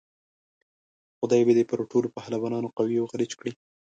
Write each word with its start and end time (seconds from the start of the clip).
خدای 1.19 1.41
به 1.47 1.53
دې 1.57 1.63
پر 1.69 1.79
ټولو 1.91 2.07
پهلوانانو 2.17 2.73
قوي 2.77 2.97
او 3.01 3.07
غلیچ 3.11 3.31
کړي. 3.39 3.51